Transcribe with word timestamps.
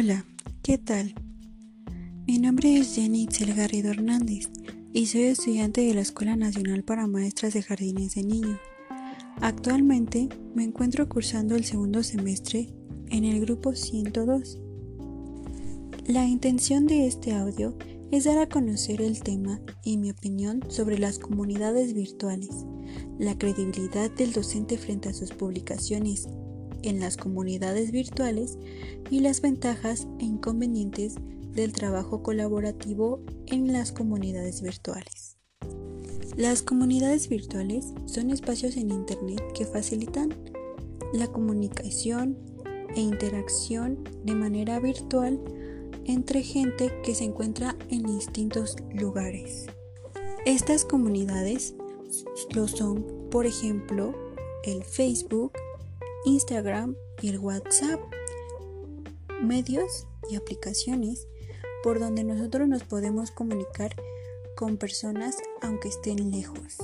Hola, 0.00 0.24
¿qué 0.62 0.78
tal? 0.78 1.12
Mi 2.24 2.38
nombre 2.38 2.78
es 2.78 2.94
Jenny 2.94 3.24
Itzel 3.24 3.52
Garrido 3.52 3.90
Hernández 3.90 4.48
y 4.92 5.06
soy 5.06 5.22
estudiante 5.22 5.80
de 5.80 5.92
la 5.92 6.02
Escuela 6.02 6.36
Nacional 6.36 6.84
para 6.84 7.08
Maestras 7.08 7.52
de 7.54 7.64
Jardines 7.64 8.14
de 8.14 8.22
Niños. 8.22 8.60
Actualmente 9.40 10.28
me 10.54 10.62
encuentro 10.62 11.08
cursando 11.08 11.56
el 11.56 11.64
segundo 11.64 12.04
semestre 12.04 12.72
en 13.08 13.24
el 13.24 13.40
grupo 13.40 13.74
102. 13.74 14.60
La 16.06 16.26
intención 16.26 16.86
de 16.86 17.08
este 17.08 17.34
audio 17.34 17.76
es 18.12 18.22
dar 18.22 18.38
a 18.38 18.48
conocer 18.48 19.02
el 19.02 19.20
tema 19.20 19.60
y 19.82 19.96
mi 19.96 20.12
opinión 20.12 20.62
sobre 20.68 20.96
las 20.96 21.18
comunidades 21.18 21.92
virtuales, 21.92 22.66
la 23.18 23.36
credibilidad 23.36 24.12
del 24.12 24.32
docente 24.32 24.78
frente 24.78 25.08
a 25.08 25.12
sus 25.12 25.32
publicaciones 25.32 26.28
en 26.88 27.00
las 27.00 27.16
comunidades 27.16 27.92
virtuales 27.92 28.58
y 29.10 29.20
las 29.20 29.40
ventajas 29.40 30.08
e 30.18 30.24
inconvenientes 30.24 31.16
del 31.52 31.72
trabajo 31.72 32.22
colaborativo 32.22 33.20
en 33.46 33.72
las 33.72 33.92
comunidades 33.92 34.62
virtuales. 34.62 35.36
Las 36.36 36.62
comunidades 36.62 37.28
virtuales 37.28 37.92
son 38.06 38.30
espacios 38.30 38.76
en 38.76 38.90
Internet 38.90 39.42
que 39.54 39.66
facilitan 39.66 40.34
la 41.12 41.26
comunicación 41.26 42.38
e 42.94 43.00
interacción 43.00 44.04
de 44.24 44.34
manera 44.34 44.78
virtual 44.78 45.40
entre 46.04 46.42
gente 46.42 46.92
que 47.04 47.14
se 47.14 47.24
encuentra 47.24 47.76
en 47.90 48.04
distintos 48.04 48.76
lugares. 48.94 49.66
Estas 50.46 50.84
comunidades 50.84 51.74
lo 52.54 52.68
son, 52.68 53.04
por 53.30 53.44
ejemplo, 53.44 54.14
el 54.64 54.84
Facebook, 54.84 55.52
Instagram 56.28 56.94
y 57.22 57.30
el 57.30 57.38
WhatsApp, 57.38 58.00
medios 59.42 60.06
y 60.30 60.36
aplicaciones 60.36 61.26
por 61.82 61.98
donde 61.98 62.22
nosotros 62.22 62.68
nos 62.68 62.82
podemos 62.84 63.30
comunicar 63.30 63.96
con 64.54 64.76
personas 64.76 65.38
aunque 65.62 65.88
estén 65.88 66.30
lejos. 66.30 66.76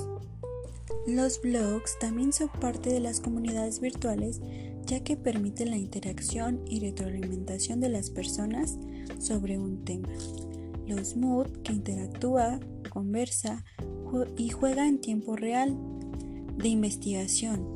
Los 1.05 1.41
blogs 1.41 1.99
también 1.99 2.33
son 2.33 2.49
parte 2.59 2.89
de 2.89 2.99
las 2.99 3.19
comunidades 3.19 3.79
virtuales 3.79 4.41
ya 4.87 5.03
que 5.03 5.15
permiten 5.15 5.69
la 5.69 5.77
interacción 5.77 6.61
y 6.65 6.79
retroalimentación 6.79 7.79
de 7.79 7.89
las 7.89 8.09
personas 8.09 8.79
sobre 9.19 9.59
un 9.59 9.85
tema. 9.85 10.09
Los 10.87 11.15
mood 11.15 11.51
que 11.63 11.73
interactúa, 11.73 12.59
conversa 12.89 13.63
y 14.37 14.49
juega 14.49 14.87
en 14.87 15.01
tiempo 15.01 15.35
real 15.35 15.77
de 16.57 16.67
investigación. 16.67 17.74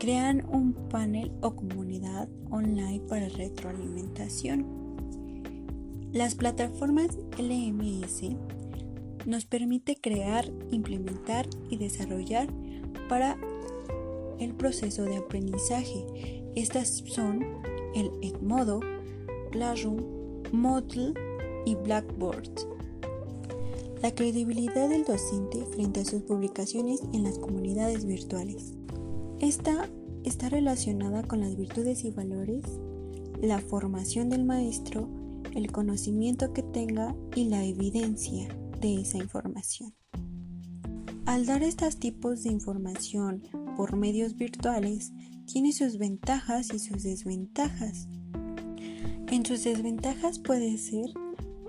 Crean 0.00 0.46
un 0.50 0.72
panel 0.88 1.30
o 1.42 1.54
comunidad 1.54 2.26
online 2.50 3.00
para 3.00 3.28
retroalimentación. 3.28 4.64
Las 6.10 6.36
plataformas 6.36 7.18
LMS 7.36 8.34
nos 9.26 9.44
permite 9.44 9.96
crear, 9.96 10.50
implementar 10.70 11.50
y 11.68 11.76
desarrollar 11.76 12.48
para 13.10 13.36
el 14.38 14.54
proceso 14.54 15.02
de 15.02 15.18
aprendizaje. 15.18 16.06
Estas 16.56 17.04
son 17.06 17.44
el 17.94 18.10
Edmodo, 18.22 18.80
Classroom, 19.52 20.02
Moodle 20.50 21.12
y 21.66 21.74
Blackboard. 21.74 22.48
La 24.00 24.14
credibilidad 24.14 24.88
del 24.88 25.04
docente 25.04 25.62
frente 25.66 26.00
a 26.00 26.04
sus 26.06 26.22
publicaciones 26.22 27.02
en 27.12 27.22
las 27.22 27.38
comunidades 27.38 28.06
virtuales. 28.06 28.72
Esta 29.40 29.88
está 30.22 30.50
relacionada 30.50 31.22
con 31.22 31.40
las 31.40 31.56
virtudes 31.56 32.04
y 32.04 32.10
valores, 32.10 32.62
la 33.40 33.58
formación 33.58 34.28
del 34.28 34.44
maestro, 34.44 35.08
el 35.54 35.72
conocimiento 35.72 36.52
que 36.52 36.62
tenga 36.62 37.16
y 37.34 37.46
la 37.46 37.64
evidencia 37.64 38.54
de 38.82 38.96
esa 39.00 39.16
información. 39.16 39.94
Al 41.24 41.46
dar 41.46 41.62
estos 41.62 41.96
tipos 41.96 42.42
de 42.42 42.50
información 42.50 43.42
por 43.78 43.96
medios 43.96 44.36
virtuales, 44.36 45.14
tiene 45.46 45.72
sus 45.72 45.96
ventajas 45.96 46.74
y 46.74 46.78
sus 46.78 47.02
desventajas. 47.02 48.08
En 49.30 49.46
sus 49.46 49.64
desventajas 49.64 50.38
puede 50.38 50.76
ser 50.76 51.06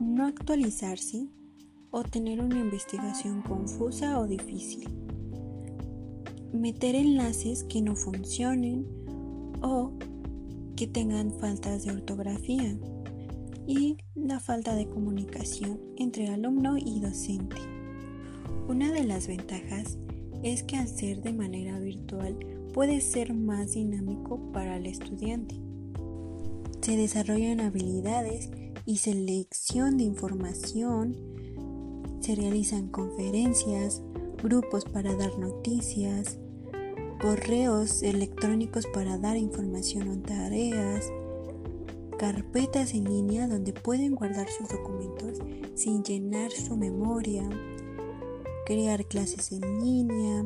no 0.02 0.26
actualizarse 0.26 1.30
o 1.90 2.03
tener 2.03 2.42
una 2.42 2.59
investigación 2.59 3.42
confusa 3.44 4.20
o 4.20 4.28
difícil, 4.28 4.90
meter 6.54 6.96
enlaces 6.96 7.64
que 7.64 7.82
no 7.82 7.96
funcionen 7.96 8.86
o 9.62 9.94
que 10.76 10.88
tengan 10.88 11.32
faltas 11.32 11.86
de 11.86 11.92
ortografía 11.92 12.78
y 13.68 13.98
la 14.16 14.40
falta 14.40 14.76
de 14.76 14.88
comunicación 14.88 15.80
entre 15.98 16.28
alumno 16.28 16.78
y 16.78 17.00
docente. 17.00 17.58
Una 18.68 18.92
de 18.92 19.04
las 19.04 19.28
ventajas 19.28 19.98
es 20.44 20.64
que 20.64 20.78
al 20.78 20.88
ser 20.88 21.22
de 21.22 21.34
manera 21.34 21.80
virtual 21.80 22.38
puede 22.74 23.02
ser 23.02 23.34
más 23.34 23.74
dinámico 23.74 24.40
para 24.52 24.78
el 24.78 24.86
estudiante. 24.86 25.56
Se 26.82 26.98
desarrollan 26.98 27.60
habilidades 27.60 28.50
y 28.86 28.98
selección 28.98 29.98
de 29.98 30.06
información, 30.06 31.16
se 32.22 32.36
realizan 32.36 32.88
conferencias, 32.88 34.02
grupos 34.41 34.85
para 34.85 35.16
dar 35.16 35.38
noticias, 35.38 36.38
correos 37.22 38.02
electrónicos 38.02 38.88
para 38.88 39.18
dar 39.18 39.38
información 39.38 40.09
o 40.09 40.19
tareas, 40.22 41.12
carpetas 42.18 42.94
en 42.94 43.06
línea 43.06 43.47
donde 43.47 43.74
pueden 43.74 44.16
guardar 44.16 44.47
sus 44.50 44.69
documentos 44.69 45.40
sin 45.75 46.03
llenar 46.03 46.52
su 46.52 46.75
memoria, 46.78 47.47
crear 48.66 49.06
clases 49.06 49.52
en 49.52 49.79
línea, 49.79 50.46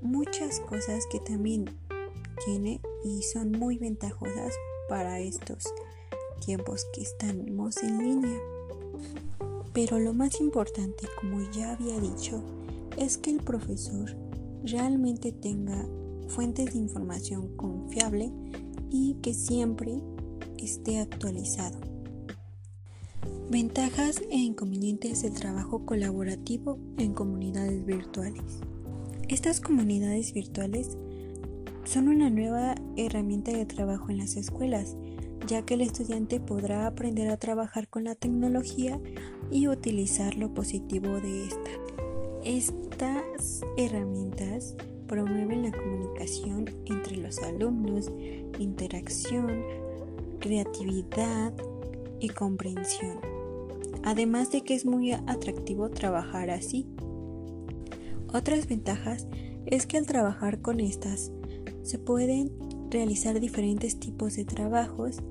muchas 0.00 0.60
cosas 0.60 1.06
que 1.10 1.20
también 1.20 1.64
tiene 2.44 2.80
y 3.04 3.22
son 3.22 3.52
muy 3.52 3.78
ventajosas 3.78 4.54
para 4.88 5.20
estos 5.20 5.72
tiempos 6.44 6.86
que 6.92 7.02
estamos 7.02 7.82
en 7.82 7.98
línea. 7.98 8.40
Pero 9.72 9.98
lo 9.98 10.12
más 10.12 10.40
importante, 10.40 11.08
como 11.20 11.40
ya 11.50 11.72
había 11.72 11.98
dicho, 11.98 12.42
es 12.98 13.18
que 13.18 13.30
el 13.30 13.38
profesor 13.38 14.16
realmente 14.64 15.32
tenga 15.32 15.86
fuentes 16.28 16.72
de 16.72 16.78
información 16.78 17.56
confiable 17.56 18.32
y 18.90 19.14
que 19.22 19.34
siempre 19.34 20.00
esté 20.58 20.98
actualizado. 20.98 21.78
Ventajas 23.50 24.22
e 24.30 24.36
inconvenientes 24.36 25.22
del 25.22 25.34
trabajo 25.34 25.84
colaborativo 25.84 26.78
en 26.98 27.12
comunidades 27.12 27.84
virtuales. 27.84 28.60
Estas 29.28 29.60
comunidades 29.60 30.32
virtuales 30.32 30.96
son 31.84 32.08
una 32.08 32.30
nueva 32.30 32.74
herramienta 32.96 33.52
de 33.52 33.66
trabajo 33.66 34.10
en 34.10 34.18
las 34.18 34.36
escuelas, 34.36 34.96
ya 35.46 35.62
que 35.62 35.74
el 35.74 35.82
estudiante 35.82 36.40
podrá 36.40 36.86
aprender 36.86 37.28
a 37.28 37.36
trabajar 37.36 37.88
con 37.88 38.04
la 38.04 38.14
tecnología 38.14 39.00
y 39.50 39.68
utilizar 39.68 40.36
lo 40.36 40.54
positivo 40.54 41.20
de 41.20 41.44
esta. 41.44 41.83
Estas 42.44 43.62
herramientas 43.76 44.76
promueven 45.06 45.62
la 45.62 45.72
comunicación 45.72 46.66
entre 46.86 47.16
los 47.16 47.38
alumnos, 47.38 48.10
interacción, 48.58 49.62
creatividad 50.40 51.52
y 52.20 52.28
comprensión 52.28 53.34
además 54.04 54.50
de 54.52 54.62
que 54.62 54.74
es 54.74 54.84
muy 54.84 55.12
atractivo 55.12 55.90
trabajar 55.90 56.50
así. 56.50 56.86
Otras 58.32 58.68
ventajas 58.68 59.26
es 59.66 59.86
que 59.86 59.96
al 59.96 60.06
trabajar 60.06 60.60
con 60.60 60.80
estas 60.80 61.32
se 61.82 61.98
pueden 61.98 62.52
realizar 62.90 63.40
diferentes 63.40 63.98
tipos 63.98 64.36
de 64.36 64.44
trabajos 64.44 65.22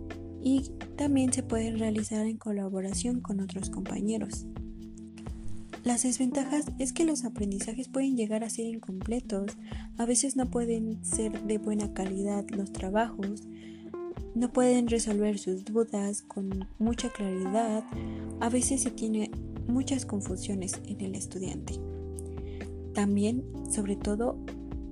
y 0.41 0.71
también 0.97 1.31
se 1.31 1.43
pueden 1.43 1.79
realizar 1.79 2.25
en 2.25 2.37
colaboración 2.37 3.21
con 3.21 3.39
otros 3.39 3.69
compañeros. 3.69 4.45
Las 5.83 6.03
desventajas 6.03 6.65
es 6.79 6.93
que 6.93 7.03
los 7.03 7.25
aprendizajes 7.25 7.89
pueden 7.89 8.15
llegar 8.15 8.45
a 8.45 8.49
ser 8.49 8.67
incompletos, 8.67 9.57
a 9.97 10.05
veces 10.05 10.37
no 10.37 10.49
pueden 10.49 11.03
ser 11.03 11.43
de 11.43 11.57
buena 11.57 11.93
calidad 11.93 12.45
los 12.51 12.71
trabajos, 12.71 13.43
no 14.33 14.53
pueden 14.53 14.87
resolver 14.87 15.37
sus 15.37 15.65
dudas 15.65 16.21
con 16.21 16.69
mucha 16.79 17.09
claridad, 17.09 17.83
a 18.39 18.49
veces 18.49 18.81
se 18.81 18.91
tiene 18.91 19.29
muchas 19.67 20.05
confusiones 20.05 20.79
en 20.85 21.01
el 21.01 21.15
estudiante. 21.15 21.73
También, 22.93 23.43
sobre 23.69 23.97
todo, 23.97 24.37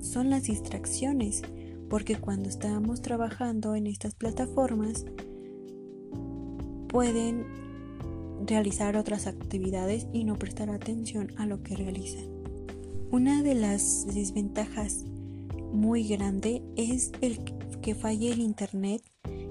son 0.02 0.30
las 0.30 0.44
distracciones, 0.44 1.42
porque 1.90 2.18
cuando 2.18 2.50
estamos 2.50 3.02
trabajando 3.02 3.76
en 3.76 3.88
estas 3.88 4.14
plataformas, 4.14 5.06
pueden 6.90 7.46
realizar 8.46 8.98
otras 8.98 9.28
actividades 9.28 10.08
y 10.14 10.24
no 10.24 10.38
prestar 10.38 10.70
atención 10.70 11.32
a 11.38 11.46
lo 11.46 11.64
que 11.64 11.76
realizan. 11.76 12.26
Una 13.12 13.44
de 13.44 13.56
las 13.56 14.06
desventajas 14.08 15.04
muy 15.72 16.08
grande 16.08 16.62
es 16.76 17.12
el 17.22 17.40
que 17.82 17.96
falle 17.96 18.32
el 18.32 18.40
internet 18.40 19.02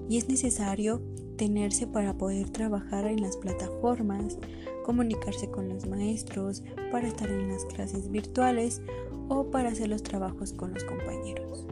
y 0.08 0.16
es 0.16 0.28
necesario 0.28 1.02
mantenerse 1.40 1.86
para 1.86 2.18
poder 2.18 2.50
trabajar 2.50 3.06
en 3.06 3.22
las 3.22 3.38
plataformas, 3.38 4.36
comunicarse 4.84 5.50
con 5.50 5.70
los 5.70 5.86
maestros, 5.86 6.62
para 6.92 7.08
estar 7.08 7.30
en 7.30 7.48
las 7.48 7.64
clases 7.64 8.10
virtuales 8.10 8.82
o 9.30 9.50
para 9.50 9.70
hacer 9.70 9.88
los 9.88 10.02
trabajos 10.02 10.52
con 10.52 10.74
los 10.74 10.84
compañeros. 10.84 11.64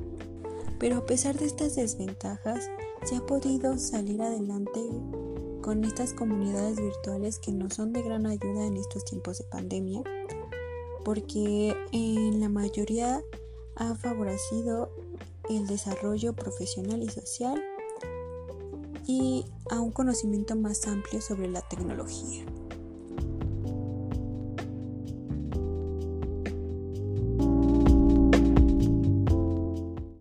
Pero 0.79 0.97
a 0.97 1.05
pesar 1.05 1.37
de 1.39 1.45
estas 1.45 1.77
desventajas, 1.77 2.71
se 3.05 3.17
ha 3.17 3.27
podido 3.27 3.77
salir 3.77 4.23
adelante 4.23 4.81
con 5.63 5.85
estas 5.85 6.15
comunidades 6.15 6.81
virtuales 6.81 7.39
que 7.39 7.53
nos 7.53 7.75
son 7.75 7.93
de 7.93 8.03
gran 8.03 8.27
ayuda 8.27 8.67
en 8.67 8.77
estos 8.77 9.05
tiempos 9.05 9.39
de 9.39 9.45
pandemia, 9.45 10.03
porque 11.05 11.77
en 11.93 12.41
la 12.41 12.49
mayoría 12.49 13.23
ha 13.77 13.95
favorecido 13.95 14.91
el 15.49 15.67
desarrollo 15.67 16.35
profesional 16.35 17.03
y 17.03 17.09
social 17.09 17.63
y 19.07 19.47
a 19.71 19.81
un 19.81 19.91
conocimiento 19.91 20.55
más 20.57 20.87
amplio 20.87 21.21
sobre 21.21 21.49
la 21.49 21.63
tecnología. 21.63 22.45